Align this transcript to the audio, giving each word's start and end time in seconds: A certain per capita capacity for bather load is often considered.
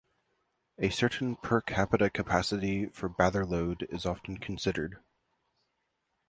A 0.79 0.89
certain 0.89 1.35
per 1.35 1.61
capita 1.61 2.09
capacity 2.09 2.87
for 2.87 3.07
bather 3.07 3.45
load 3.45 3.85
is 3.91 4.03
often 4.03 4.39
considered. 4.39 4.97